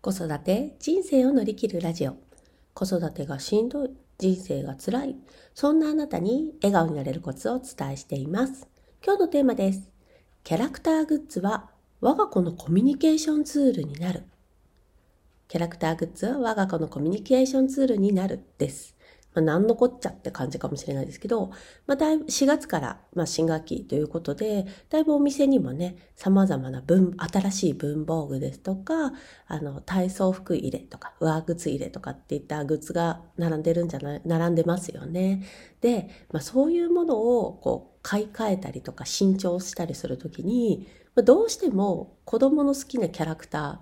[0.00, 2.14] 子育て人生を乗り切るラジオ。
[2.72, 5.16] 子育てがしんどい人生が辛い。
[5.54, 8.68] そんなあなたに笑顔になれるコツをお伝えしています。
[9.04, 9.90] 今日のテーマです。
[10.44, 14.22] キャラクターグッズは我が子のコミュニケーションツールになる。
[15.48, 18.94] キャラクターグッズは我が子のコミュニケーションツールになるです。
[19.38, 21.50] まあ、何のこっちゃって感じかもしれないですけど、
[21.86, 29.12] まあ、だいぶ4月から、まあ、新学期ということで、だいぶお店にもね、様々な文、新しい文房具ですとか、
[29.46, 35.44] あの、体操服入れとか、上靴入れとかっていったグッズが並んでるんじゃない、並んでますよね。
[35.80, 43.78] で、まあ、そういうものを、こう、買い替えたりとか新調したりするときに、まあ、どうしても子供の好きなキャラクター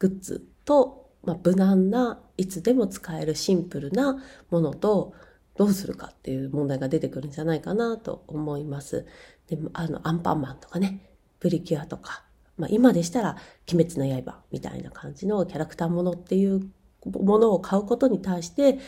[0.00, 5.12] グッズとまあ、無難ないつでも使えるシンプルなものと
[5.56, 9.06] どうするかっていう問題が出てくるんじゃないかなと思います。
[9.48, 12.24] であのアンパンマンとかねプリキュアとか、
[12.56, 13.36] まあ、今でしたら
[13.70, 16.70] 「鬼滅の刃」みたいな感じのキャラクターものっていう
[17.04, 18.78] ものを買うことに対して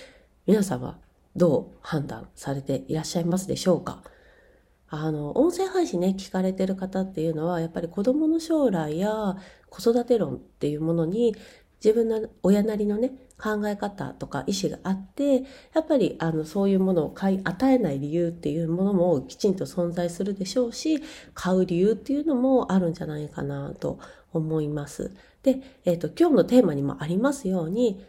[0.46, 0.98] 皆さんは
[1.36, 4.02] どう判断されていらっしゃいますでしょうか？
[4.94, 9.38] あの、音声配信ね、聞かれてる方っていうのは、やっぱり子供の将来や
[9.70, 11.34] 子育て論っていうものに
[11.84, 13.10] 自分の親なりのね、
[13.42, 15.42] 考え方とか意思があって、
[15.74, 21.02] やっぱりあのそういうものを買い与えない理由っていうものもきちんと存在するでしょうし、
[21.34, 23.98] 買う理由っていうのもあるんじゃないかなと
[24.32, 25.12] 思います。
[25.42, 28.04] で、えっ、ー、と、今日のテーマにもありますように、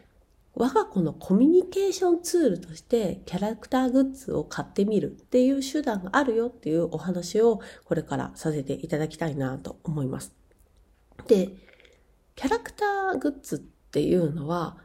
[0.54, 10.32] 我が子のコミュニケーションツールとしてキャラクターグッズを買ってみるっていう手段があるよっていうお話をこれからさせていただきたいなと思います。
[11.26, 11.50] で、
[12.36, 14.76] キャラクターグッズっていうのは、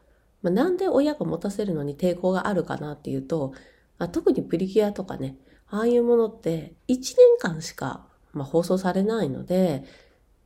[0.41, 3.53] まあ、なんで親が持たせるのに抵抗があるかなっていうと、
[3.97, 5.35] あ特にプリキュアとかね、
[5.69, 9.83] ああいうものって1年間しか、まあ、放送されないので、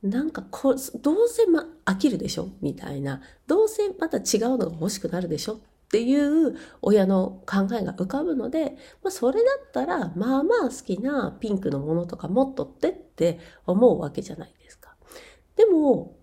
[0.02, 2.48] なんかこどうせ、ま、飽きるでしょ？
[2.60, 3.22] みたいな。
[3.46, 5.54] どうせまた違うのが欲しくなるでしょ？
[5.54, 5.56] っ
[5.88, 14.94] ていう親の考えが浮かぶので、まあ、それだったら、まあまあ好きなピンクのものとか持っとってって思うわけじゃないですか。
[15.56, 16.13] でも、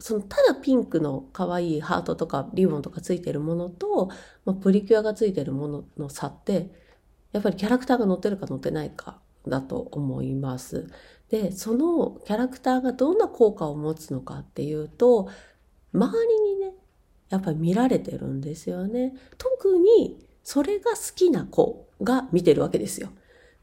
[0.00, 4.10] そのただピンクの可愛いハートとかリボンとかついてるものと、
[4.44, 6.70] まあ、プリキュアがついてるものの差って
[7.32, 10.88] やっぱりキャラクターが乗ってるか乗ってないかだと思います。
[11.30, 15.28] でそのキャラクターがどんな効果を持つのかっていうと
[15.92, 16.72] 周りにね
[17.28, 19.14] やっぱり見られてるんですよね。
[19.36, 23.10] 特にそれが好きな子が見てるわけですよ。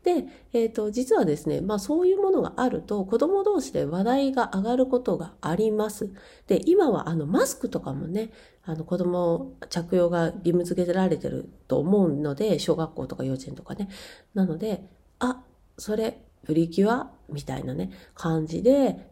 [0.06, 6.14] で、えっ、ー、と、実はですね、まあそういうものがあると子供同士で話題が上がることがあります。
[6.46, 8.30] で、今はあのマスクとかもね、
[8.64, 13.90] あの子供着用が義務付けられてると思うので、小学校とか幼稚園とかね。
[14.36, 15.44] なので、あ、
[15.80, 19.10] それ、プリキュアみたいなね、感じで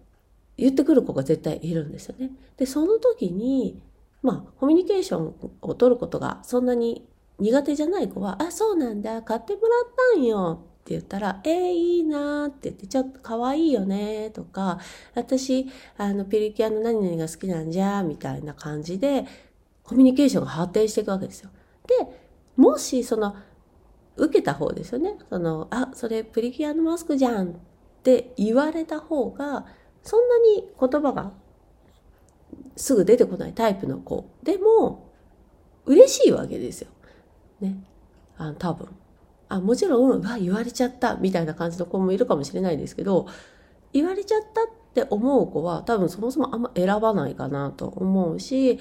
[0.57, 2.29] 言ってくる子が絶対いるんですよね。
[2.57, 3.81] で、その時に、
[4.21, 7.07] まあ、コミュニケーションを取ることがそんなに
[7.39, 14.79] 苦手じゃない子は、あ、そうなんだ、買ってもらったんよって言ったら、えー、いいなーって言って、ちょっと可愛いよねーとか、
[15.15, 15.65] 私、
[15.97, 19.25] あの、ピリキュアの何々が好きなんじゃーみたいな感じで、
[19.83, 21.51] コミュニケーションが発展していくわけですよ。
[21.87, 22.05] で、
[22.57, 23.33] もし、その、
[24.17, 25.17] 受けた方ですよね。
[25.29, 27.53] その、あ、それプリキュアのマスクじゃんっ
[28.03, 29.65] て言われた方が、
[30.03, 31.31] そんなに言葉が
[32.75, 35.09] すぐ出てこないタイプの子でも
[35.85, 36.89] 嬉しいわけですよ。
[37.61, 37.77] ね。
[38.37, 38.89] あの多分。
[39.49, 43.27] あもちろん、わ、言われちゃったみたいな感じの子もいるかもしれないですけど、
[43.91, 48.79] 言われちゃったって思う子は多分そもそもあんま選ばないかなと思うし、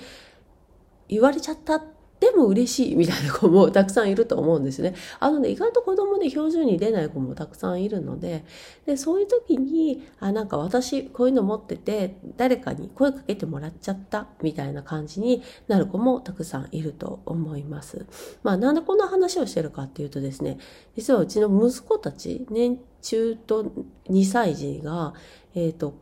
[1.08, 1.82] 言われちゃったっ
[2.22, 4.94] でも嬉しいみたいな子もたくさんいると思うんですね。
[5.18, 8.44] あのね、意外と子供で表情に出ない子もたくさんいるので、
[8.86, 18.06] で、そういう時に、あ、なんか私こういうの持ってて、誰かに声かけてもらっちゃったみたいな感じになる子もたくさんいると思います。
[18.44, 20.58] まあ、なんでこんな話をしてるかっていうとですね、
[20.94, 23.64] 実はうちの息子たち、年中と
[24.08, 25.12] 2歳児が、
[25.56, 25.94] えっ、ー、と、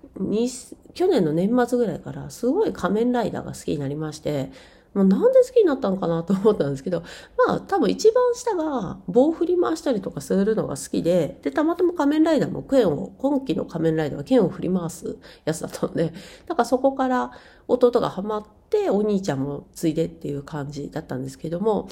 [0.93, 4.53] 去年の年末ぐらいからすごい仮面ライダーが好きになりまして、
[4.95, 7.03] もうなんで好きになったのかなと思ったんですけど、
[7.47, 16.13] まあ多分一番下が棒振り回したりとかするのが好きで、で、たまたま仮面ライダーも剣を、今期の仮面ライダーは剣を振り回すやつだったので、
[16.47, 17.33] だからそこから
[17.69, 21.89] 弟がハマって、お兄ちゃんもついでっていう感じだったんですけども、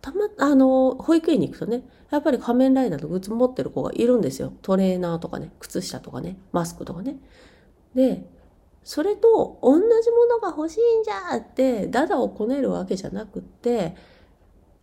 [0.00, 4.52] たま、あの、保育園に行くとね、やっぱり仮面ライダーのグッズ持ってる子がいるんですよ。
[4.62, 7.18] トレーナーとかね、靴下とかね、マスクとかね。
[7.94, 8.24] で、
[8.88, 13.94] それと同じものが欲しいんじゃって、ダダをこねるわけじゃなくって、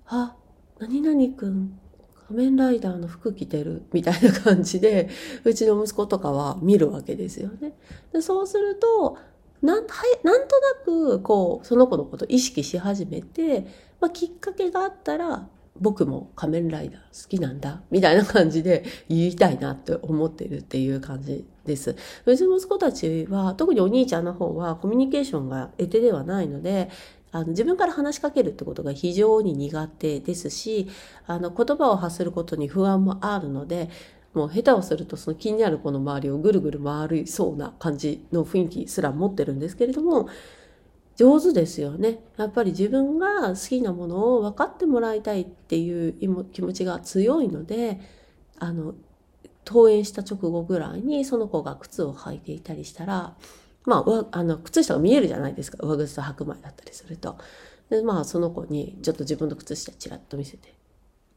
[0.06, 0.36] あ、
[0.78, 1.80] 何々くん、
[2.28, 5.10] 仮面ライダーの服着てるみたいな感じで、
[5.44, 7.74] うちの息子とかは見るわけですよね。
[8.14, 9.18] でそうすると、
[9.64, 13.66] なんはいなんとなくこうその子のことを意識し始めて、
[14.00, 15.48] まあ、きっかけがあったら
[15.80, 21.96] 僕も仮面ライダー好きなんだみたいな感じで言いたいなって思ってるっていう感じです。
[22.26, 26.90] うちの息子たちは特にお兄ちゃんの方はコミュニケーションが得手ではないので
[27.32, 30.88] あの自分から話しかけるってことが非常に苦手ですし
[31.28, 33.90] あの言葉を発することに不安もあるので
[34.34, 40.30] もう下手をするとその気になる子の周りをぐるぐる回りそうな感じの雰囲気すら持ってるんですけれども
[41.16, 42.20] 上手ですよね。
[42.38, 46.14] やっぱり自分が好きなものを分かってもらいたいっていう
[46.52, 48.02] 気持ちが強いので、
[48.60, 48.96] あの、
[49.66, 53.36] 登園した直後ぐらいにその子が靴を履いていたりしたら、
[53.86, 55.78] まあ、あの、靴下が見えるじゃないですか。
[55.82, 57.38] 上靴と白米だったりすると。
[57.90, 60.74] で、まあ、その子にちょっと自分の靴下チラッと見せて、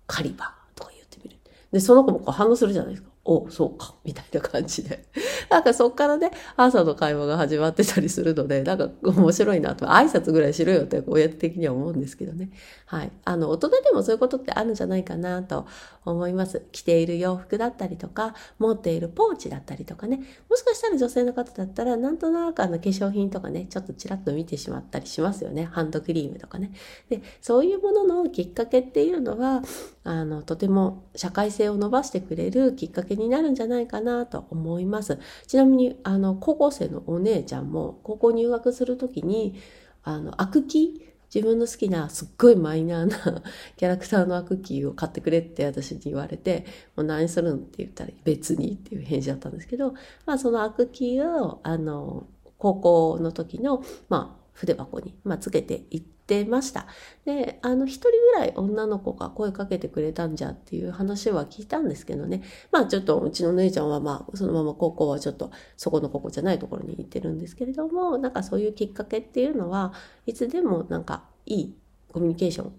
[0.07, 1.37] カリバーとか言ってみる。
[1.73, 3.11] で、その子もこう反応するじゃないですか。
[3.31, 5.05] おそうか、みたいな感じで。
[5.51, 12.49] なんかそっからね、朝の会話が始まってたりするので、なんか面白いなと、挨拶ぐらいしろよって親的には思うんですけどね。
[12.87, 13.13] はい。
[13.27, 15.67] あの、大人でもそういうことってあるんじゃないかなと
[16.07, 16.63] 思います。
[16.73, 20.23] 着ている洋服だったりとか、持っているポーチだったりとかね。
[20.49, 25.65] もしかしたら女性の方だったら、なんとなくあの化粧品とかね、ちょっとちらっと見てしまったりしますよね。
[25.65, 26.73] ハンドクリームとかね。
[27.11, 29.61] で、そういうもののきっかけっていうのは、
[30.05, 35.19] あの、とても社会性を伸ばしてくれるきっかけになるんじゃないかなと思います。
[35.47, 39.55] ちなみに、あの、高校生のお姉ちゃんも、高校入学するときに、
[40.03, 41.05] あの、アクキ
[41.35, 43.43] 自分の好きなすっごいマイナーな
[43.77, 46.65] キャラクターのアクキーを買ってくれって私に言われて、
[46.97, 49.93] もう何するんって言ったら別にっていう返事だったんですけど、
[50.25, 52.27] まあそのアクキーを、あの、
[52.57, 56.87] 高校の時の、まあ筆箱に、まあ、つけていってました。
[57.25, 62.43] で、あの、一人ぐらい女の子が声かけてくれたんじゃっていう話は聞いたんですけどね。
[62.71, 69.93] まあ、ちょっとうちの姉ちゃんはまあ、そのまま高校はちょっとそこの高校じゃないところに行ってるんですけれども、なんかそういうきっかけっていうのは、
[70.27, 71.75] いつでもなんかいい
[72.13, 72.73] コミュニケーションを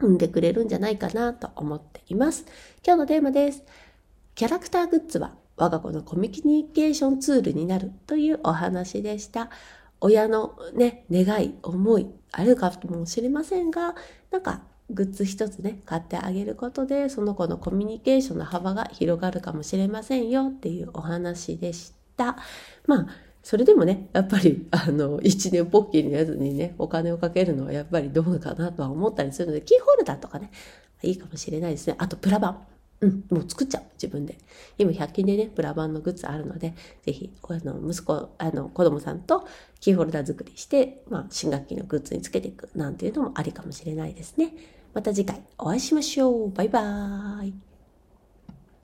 [0.00, 2.46] 生んでくれるんじゃないかなと思っています。
[2.86, 3.64] 今日のテーマです。
[4.34, 9.50] キャラクターグッズは我が子のコミュニケーションツールになるというお話でした。
[10.00, 13.94] 親のね、願い、思いあるかもしれませんが、
[14.30, 22.38] なんかグッズ一つね、買ってあげることで、その子のコミュニケーションの幅が広がるかもしれませんよっていうお話でした。
[22.86, 23.06] まあ、
[23.42, 30.50] それでもね、やっぱり、あの、一年ポッキリのやつにね、お金をかけるのはやっぱりどうかなとは思ったりするので、キーホルダーとかね、
[31.02, 31.94] いいかもしれないですね。
[31.98, 32.77] あと、プラ板。
[33.00, 34.38] うん、もう作っちゃう、自分で。
[34.76, 39.46] 今、100均でね、プラバンのグッズあるので、ぜひ、あの、息子、あの、子供さんと
[39.80, 44.52] キーホルダー作りして、まあ、新学期のグッズにつけていくなんていうのもありかもしれないですね。
[44.94, 46.50] また次回お会いしましょう。
[46.50, 47.67] バイバーイ。